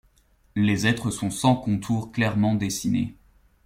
[0.55, 3.13] Les êtres sont sans contour clairement dessiné.